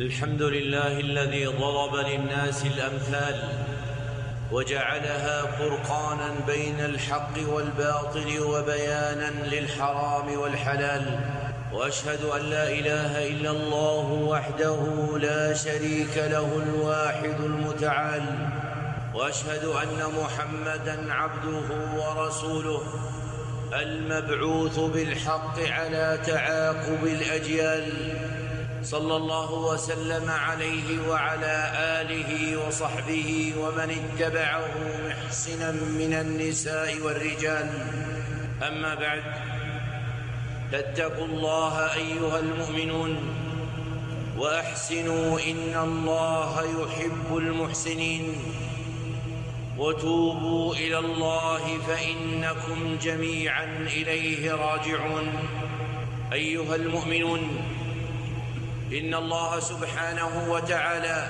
[0.00, 3.48] الحمد لله الذي ضرب للناس الأمثال
[4.52, 11.20] وجعلها فرقانا بين الحق والباطل وبيانا للحرام والحلال
[11.72, 14.78] وأشهد أن لا إله إلا الله وحده
[15.18, 18.48] لا شريك له الواحد المتعال
[19.14, 22.82] وأشهد أن محمدا عبده ورسوله
[23.72, 27.92] المبعوث بالحق على تعاقب الأجيال
[28.84, 34.74] صلى الله وسلم عليه وعلى آله وصحبه ومن اتبعه
[35.08, 37.70] محسنا من النساء والرجال.
[38.62, 39.22] أما بعد
[40.72, 43.18] فاتقوا الله أيها المؤمنون
[44.38, 48.36] وأحسنوا إن الله يحب المحسنين.
[49.78, 55.32] وتوبوا إلى الله فإنكم جميعا إليه راجعون.
[56.32, 57.73] أيها المؤمنون
[58.92, 61.26] إن الله سبحانه وتعالى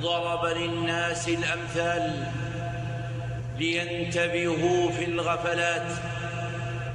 [0.00, 2.26] ضرب للناس الأمثال
[3.58, 5.86] لينتبهوا في الغفلات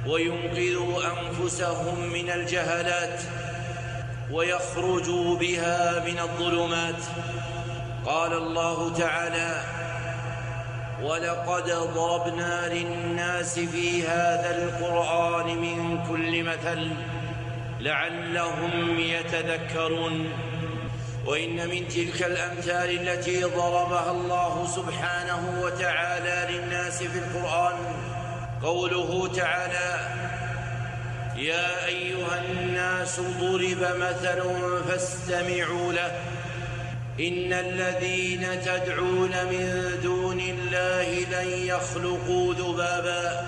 [0.06, 3.20] وينقذوا أنفسهم من الجهلات
[4.32, 7.02] ويخرجوا بها من الظلمات.
[8.06, 9.60] قال الله تعالى
[11.02, 16.90] ولقد ضربنا للناس في هذا القرآن من كل مثل
[17.80, 20.32] لعلهم يتذكرون.
[21.26, 27.76] وإن من تلك الأمثال التي ضربها الله سبحانه وتعالى للناس في القرآن
[28.62, 30.08] قوله تعالى
[31.36, 34.42] يا أيها الناس ضرب مثل
[34.88, 36.20] فاستمعوا له.
[37.20, 43.46] إن الذين تدعون من دون الله لن يخلقوا ذبابا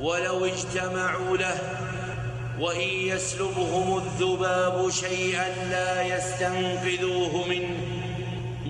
[0.00, 1.85] ولو اجتمعوا له.
[2.60, 7.76] وإن يسلبهم الذباب شيئا لا يستنقذوه منه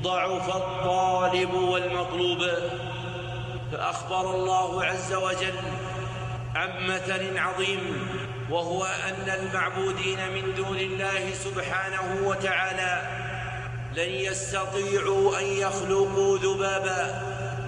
[0.03, 2.43] ضعف الطالب والمطلوب.
[3.73, 5.61] فأخبر الله عز وجل
[6.55, 8.09] عن مثل عظيم
[8.51, 13.03] وهو أن المعبودين من دون الله سبحانه وتعالى
[13.97, 17.23] لن يستطيعوا أن يخلقوا ذبابا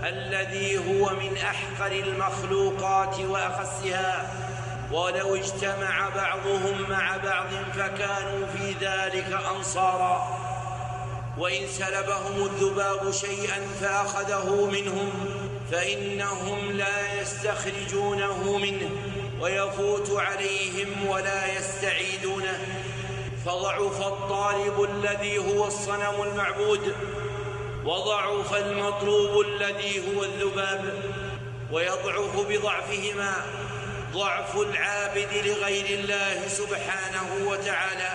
[0.08, 4.47] الذي هو من أحقر المخلوقات وأخسها.
[4.92, 10.38] ولو اجتمع بعضهم مع بعض فكانوا في ذلك أنصارا.
[11.38, 15.10] وإن سلبهم الذباب شيئا فأخذه منهم
[15.72, 18.90] فإنهم لا يستخرجونه منه
[19.40, 22.58] ويفوت عليهم ولا يستعيدونه.
[23.46, 26.94] فضعف الطالب الذي هو الصنم المعبود
[27.84, 31.02] وضعف المطلوب الذي هو الذباب
[31.72, 33.34] ويضعف بضعفهما.
[34.12, 38.12] ضعف العابد لغير الله سبحانه وتعالى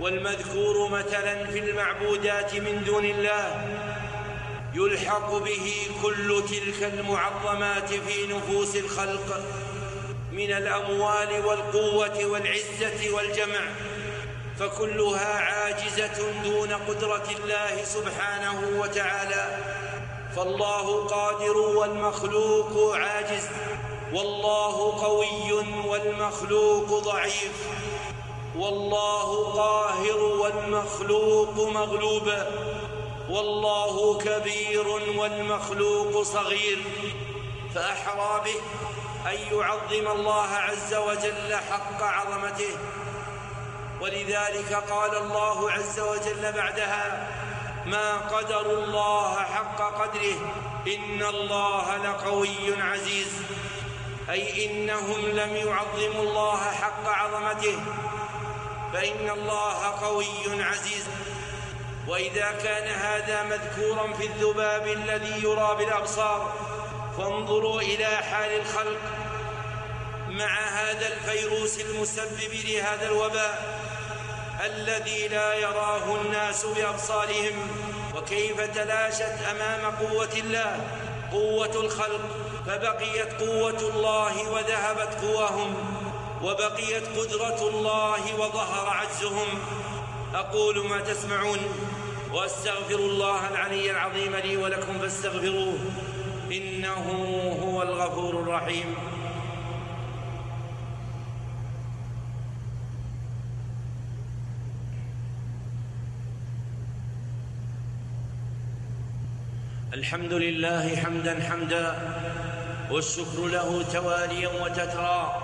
[0.00, 3.68] والمذكور مثلا في المعبودات من دون الله
[4.74, 9.40] يلحق به كل تلك المعظمات في نفوس الخلق
[10.32, 13.60] من الأموال والقوة والعزة والجمع
[14.58, 19.58] فكلها عاجزة دون قدرة الله سبحانه وتعالى
[20.36, 23.48] فالله قادر والمخلوق عاجز.
[24.12, 25.52] والله قوي
[25.86, 27.66] والمخلوق ضعيف.
[28.56, 32.32] والله قاهر والمخلوق مغلوب.
[33.30, 36.78] والله كبير والمخلوق صغير.
[37.74, 38.60] فأحرى به
[39.30, 42.76] أن يعظم الله عز وجل حق عظمته.
[44.00, 47.28] ولذلك قال الله عز وجل بعدها
[47.86, 50.38] ما قدروا الله حق قدره
[50.86, 53.32] إن الله لقوي عزيز.
[54.30, 57.78] أي إنهم لم يعظموا الله حق عظمته
[58.92, 61.06] فإن الله قوي عزيز.
[62.08, 66.52] وإذا كان هذا مذكورا في الذباب الذي يرى بالأبصار
[67.18, 69.00] فانظروا إلى حال الخلق
[70.28, 73.78] مع هذا الفيروس المسبب لهذا الوباء
[74.64, 77.68] الذي لا يراه الناس بأبصارهم.
[78.16, 80.80] وكيف تلاشت أمام قوة الله
[81.32, 82.51] قوة الخلق.
[82.66, 85.74] فبقيت قوة الله وذهبت قواهم
[86.42, 89.48] وبقيت قدرة الله وظهر عجزهم.
[90.34, 91.58] أقول ما تسمعون
[92.32, 95.78] وأستغفر الله العلي العظيم لي ولكم فاستغفروه
[96.52, 97.04] إنه
[97.62, 98.94] هو الغفور الرحيم.
[109.94, 112.31] الحمد لله حمدا حمدا
[112.92, 115.42] والشكر له تواليا وتترى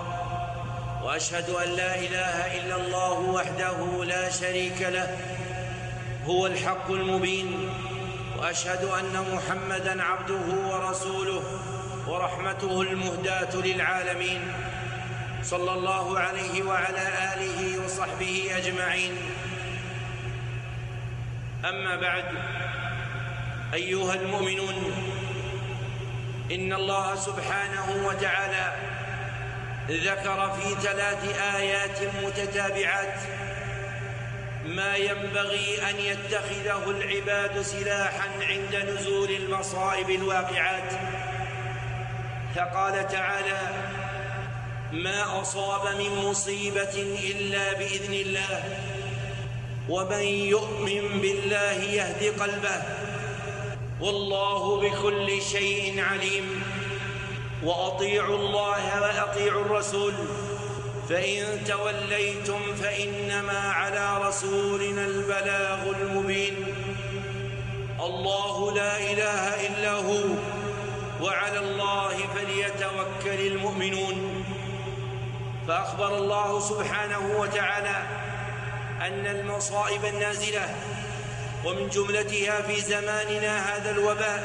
[1.03, 5.17] وأشهد أن لا إله إلا الله وحده لا شريك له.
[6.25, 7.69] هو الحق المبين.
[8.39, 11.43] وأشهد أن محمدا عبده ورسوله
[12.07, 14.41] ورحمته المهداة للعالمين.
[15.43, 19.17] صلى الله عليه وعلى آله وصحبه أجمعين.
[21.65, 22.25] أما بعد
[23.73, 24.93] أيها المؤمنون
[26.51, 28.73] إن الله سبحانه وتعالى
[29.89, 33.13] ذكر في ثلاث آيات متتابعات
[34.65, 40.91] ما ينبغي أن يتخذه العباد سلاحا عند نزول المصائب الواقعات.
[42.55, 43.61] فقال تعالى
[44.91, 48.63] ما أصاب من مصيبة إلا بإذن الله
[49.89, 52.98] ومن يؤمن بالله يهد قلبه.
[54.01, 56.63] والله بكل شيء عليم.
[57.63, 60.13] وأطيعوا الله وأطيعوا الرسول.
[61.09, 66.55] فإن توليتم فإنما على رسولنا البلاغ المبين.
[67.99, 70.23] الله لا إله إلا هو.
[71.21, 74.45] وعلى الله فليتوكل المؤمنون.
[75.67, 78.03] فأخبر الله سبحانه وتعالى
[79.01, 80.75] أن المصائب النازلة
[81.65, 84.43] ومن جملتها في زماننا هذا الوباء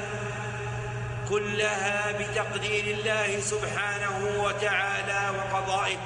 [1.29, 5.97] كلها بتقدير الله سبحانه وتعالى وقضائه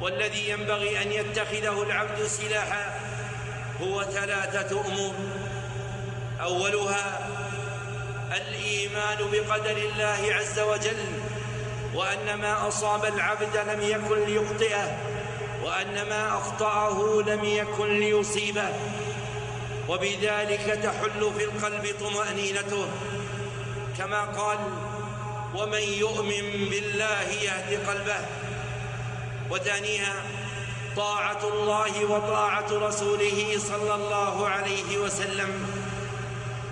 [0.00, 3.00] والذي ينبغي أن يتخذه العبد سلاحا
[3.82, 5.14] هو ثلاثة أمور.
[6.40, 7.18] أولها
[8.36, 11.06] الإيمان بقدر الله عز وجل
[11.94, 14.98] وأن ما أصاب العبد لم يكن ليخطئه
[15.64, 18.68] وأن ما أخطأه لم يكن ليصيبه.
[19.88, 22.86] وبذلك تحل في القلب طمأنينته
[23.98, 24.58] كما قال
[25.54, 28.26] ومن يؤمن بالله يهد قلبه
[29.50, 30.14] وثانيها
[30.96, 35.66] طاعة الله وطاعة رسوله صلى الله عليه وسلم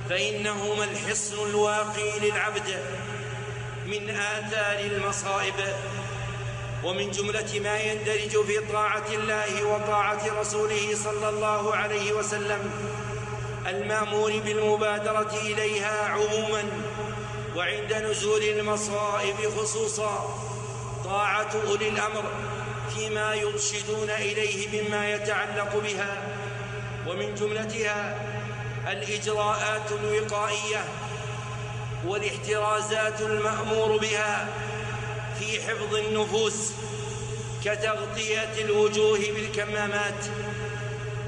[0.08, 2.82] فانهما الحصن الواقي للعبد
[3.86, 5.54] من آثار المصائب
[6.84, 12.70] ومن جملة ما يندرج في طاعة الله وطاعة رسوله صلى الله عليه وسلم
[13.68, 16.64] المأمور بالمبادرة إليها عموما
[17.56, 20.38] وعند نزول المصائب خصوصا
[21.04, 22.24] طاعة أولي الأمر
[22.94, 26.22] فيما يرشدون إليه مما يتعلق بها
[27.08, 28.16] ومن جملتها
[28.92, 30.84] الإجراءات الوقائية
[32.06, 34.48] والاحترازات المأمور بها
[35.38, 36.72] في حفظ النفوس
[37.64, 40.24] كتغطية الوجوه بالكمامات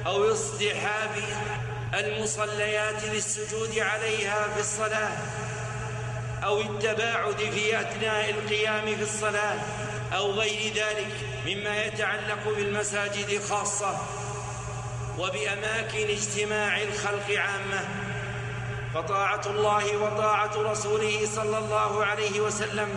[0.06, 1.10] أو اصطحاب
[2.00, 5.12] المصليات للسجود عليها في الصلاة
[6.44, 9.56] أو التباعد في أثناء القيام في الصلاة
[10.17, 13.99] أو غير ذلك مما يتعلق بالمساجد خاصة
[15.19, 17.85] وبأماكن اجتماع الخلق عامة.
[18.94, 22.88] فطاعة الله وطاعة رسوله صلى الله عليه وسلم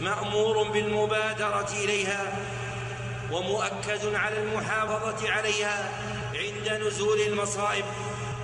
[0.00, 2.32] مأمور بالمبادرة إليها
[3.30, 5.90] ومؤكد على المحافظة عليها
[6.34, 7.84] عند نزول المصائب.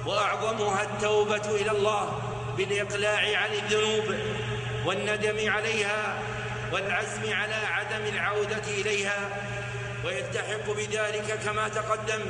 [0.06, 2.18] وأعظمها التوبة إلى الله
[2.56, 4.14] بالإقلاع عن الذنوب
[4.86, 6.18] والندم عليها
[6.72, 9.28] والعزم على عدم العودة إليها
[10.04, 12.20] ويلتحق بذلك كما تقدم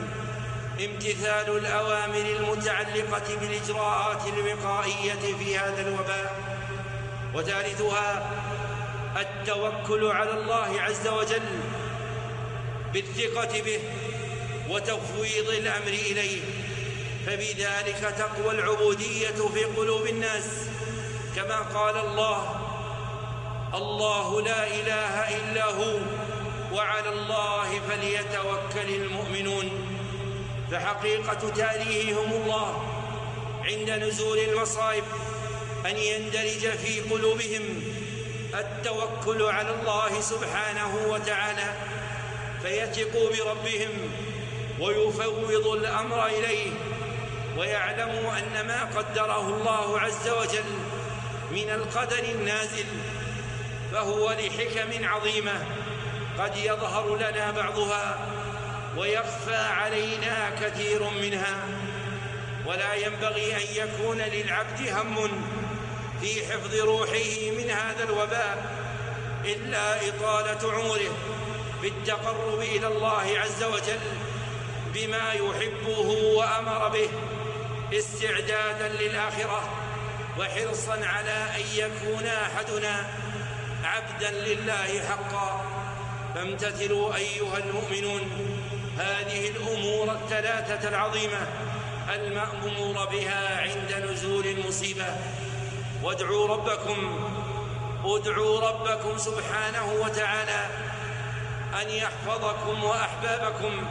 [0.85, 6.37] امتثال الأوامر المتعلقة بالإجراءات الوقائية في هذا الوباء.
[7.35, 8.31] وثالثها
[9.21, 11.61] التوكل على الله عز وجل
[12.93, 13.81] بالثقة به
[14.69, 16.41] وتفويض الأمر إليه.
[17.27, 20.45] فبذلك تقوى العبودية في قلوب الناس.
[21.37, 22.61] كما قال الله
[23.75, 25.99] الله لا إله إلا هو
[26.73, 29.71] وعلى الله فليتوكل المؤمنون.
[30.71, 32.85] فحقيقة تاليهم الله
[33.65, 35.05] عند نزول المصائب
[35.87, 37.83] أن يندرج في قلوبهم
[38.55, 41.75] التوكل على الله سبحانه وتعالى
[42.63, 43.91] فيثقوا بربهم
[44.81, 46.71] ويفوض الأمر إليه.
[47.57, 50.79] ويعلموا أن ما قدره الله عز وجل
[51.51, 52.87] من القدر النازل
[53.93, 55.65] فهو لحكم عظيمة
[56.39, 58.19] قد يظهر لنا بعضها
[58.97, 61.65] ويخفى علينا كثير منها.
[62.67, 65.45] ولا ينبغي أن يكون للعبد هم
[66.21, 68.77] في حفظ روحه من هذا الوباء
[69.45, 71.17] إلا إطالة عمره
[71.83, 74.01] بالتقرب إلى الله عز وجل
[74.95, 77.09] بما يحبه وأمر به.
[77.93, 79.69] استعدادا للآخرة
[80.39, 83.07] وحرصا على أن يكون أحدنا
[83.85, 85.65] عبدا لله حقا.
[86.35, 88.21] فامتثلوا أيها المؤمنون
[88.99, 91.47] هذه الأمور الثلاثة العظيمة
[92.15, 95.07] المأمور بها عند نزول المصيبة.
[96.03, 97.29] وادعوا ربكم
[98.05, 100.67] ادعوا ربكم سبحانه وتعالى
[101.83, 103.87] أن يحفظكم وأحبابكم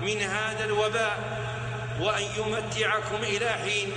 [0.00, 1.40] من هذا الوباء.
[2.00, 3.92] وأن يمتعكم إلى حين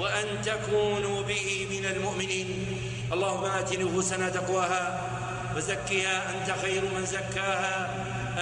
[0.00, 2.48] وأن تكونوا به من المؤمنين.
[3.12, 5.00] اللهم آت نفوسنا تقواها
[5.56, 7.90] وزكها أنت خير من زكاها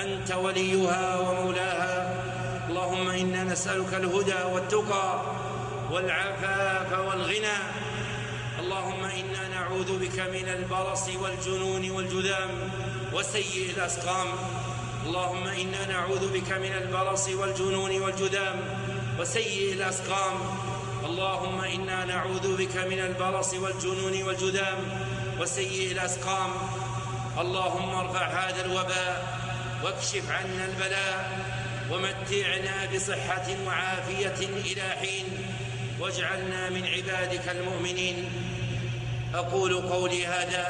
[0.02, 2.24] أنت وليها ومولاها.
[2.68, 5.22] اللهم إنا نسألك الهدى والتقى
[5.90, 7.58] والعفاف والغنى.
[8.60, 12.50] اللهم إنا نعوذ بك من البرص والجنون والجذام
[13.12, 14.28] وسيء الأسقام.
[15.06, 18.58] اللهم إنا نعوذ بك من البرص والجنون والجذام
[19.18, 20.36] وسيء الأسقام.
[21.04, 24.78] اللهم إنا نعوذ بك من البرص والجنون والجذام
[25.40, 26.50] وسيء الأسقام.
[27.38, 29.38] اللهم ارفع هذا الوباء
[29.84, 31.18] واكشف عنا البلاء
[31.90, 34.40] ومتعنا بصحة وعافية
[34.70, 35.26] إلى حين
[36.00, 38.30] واجعلنا من عبادك المؤمنين.
[39.34, 40.66] أقول قولي هذا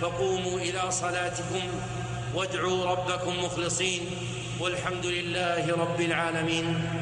[0.00, 1.68] فقوموا إلى صلاتكم.
[2.34, 4.00] وادعوا ربكم مخلصين
[4.60, 6.92] والحمد لله رب العالمين.